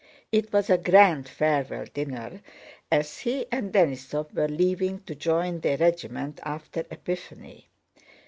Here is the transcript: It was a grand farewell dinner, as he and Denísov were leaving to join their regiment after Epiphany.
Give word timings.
It 0.31 0.51
was 0.51 0.71
a 0.71 0.79
grand 0.79 1.29
farewell 1.29 1.85
dinner, 1.93 2.41
as 2.91 3.19
he 3.19 3.45
and 3.51 3.71
Denísov 3.71 4.33
were 4.33 4.47
leaving 4.47 5.01
to 5.01 5.13
join 5.13 5.59
their 5.59 5.77
regiment 5.77 6.39
after 6.41 6.79
Epiphany. 6.89 7.69